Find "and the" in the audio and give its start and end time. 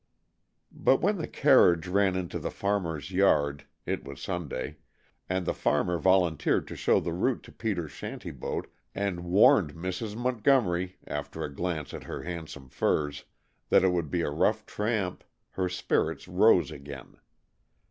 5.29-5.53